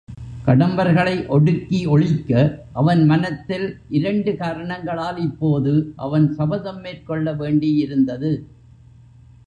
கடம்பர்களை 0.45 1.27
ஒடுக்கி 1.27 1.85
ஒழிக்க 1.85 2.31
அவன் 2.73 3.05
மனத்தில் 3.05 3.79
இரண்டு 3.89 4.35
காரணங்களால் 4.35 5.17
இப்போது 5.17 5.93
அவன் 5.95 6.33
சபதம் 6.33 6.81
மேற்கொள்ள 6.81 7.33
வேண்டியிருந்தது. 7.33 8.31